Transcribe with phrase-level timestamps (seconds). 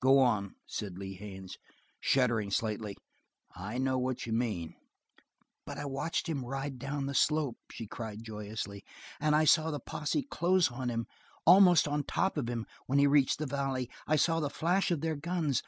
[0.00, 1.58] "Go on," said Lee Haines,
[2.00, 2.96] shuddering slightly.
[3.54, 4.76] "I know what you mean."
[5.66, 8.82] "But I watched him ride down the slope," she cried joyously,
[9.20, 11.06] "and I saw the posse close on him
[11.44, 13.90] almost on top of him when he reached the valley.
[14.06, 15.62] I saw the flash of their guns.